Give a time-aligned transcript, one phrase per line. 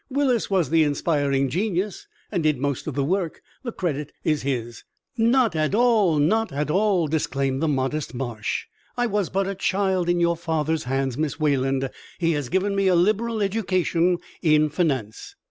[0.09, 4.83] "Willis was the inspiring genius, and did most of the work; the credit is his."
[5.15, 6.17] "Not at all!
[6.17, 8.63] Not at all!" disclaimed the modest Marsh.
[8.97, 11.87] "I was but a child in your father's hands, Miss Wayland.
[12.17, 15.35] He has given me a liberal education in finance."